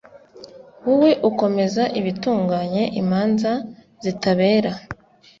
wowe 0.85 1.11
ukomeza 1.29 1.83
ibitunganye 1.99 2.83
imanza 3.01 3.51
zitabera 4.03 4.71